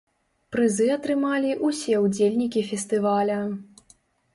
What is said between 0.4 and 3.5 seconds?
Прызы атрымалі ўсе ўдзельнікі фестываля.